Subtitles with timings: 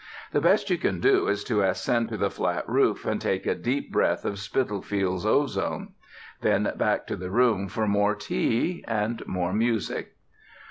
[0.31, 3.53] The best you can do is to ascend to the flat roof, and take a
[3.53, 5.89] deep breath of Spitalfields ozone.
[6.41, 10.15] Then back to the room for more tea and more music.